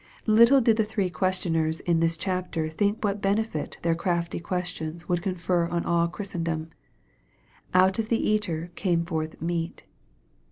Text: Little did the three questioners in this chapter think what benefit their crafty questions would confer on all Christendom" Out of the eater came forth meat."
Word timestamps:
Little 0.25 0.61
did 0.61 0.77
the 0.77 0.83
three 0.83 1.11
questioners 1.11 1.79
in 1.81 1.99
this 1.99 2.17
chapter 2.17 2.67
think 2.69 3.03
what 3.03 3.21
benefit 3.21 3.77
their 3.83 3.93
crafty 3.93 4.39
questions 4.39 5.07
would 5.07 5.21
confer 5.21 5.67
on 5.67 5.85
all 5.85 6.07
Christendom" 6.07 6.71
Out 7.85 7.99
of 7.99 8.09
the 8.09 8.17
eater 8.27 8.71
came 8.73 9.05
forth 9.05 9.39
meat." 9.39 9.83